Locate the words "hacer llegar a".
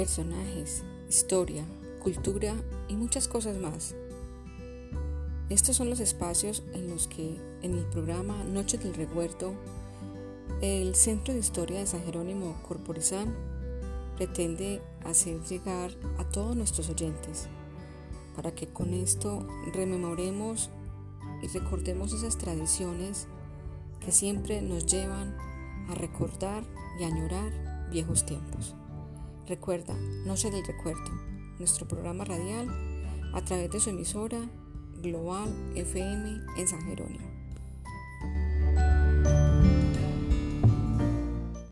15.04-16.24